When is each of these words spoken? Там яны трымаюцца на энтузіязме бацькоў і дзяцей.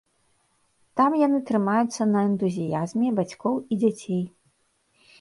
Там 1.01 1.11
яны 1.25 1.41
трымаюцца 1.51 2.09
на 2.15 2.19
энтузіязме 2.31 3.15
бацькоў 3.23 3.55
і 3.71 3.81
дзяцей. 3.85 4.29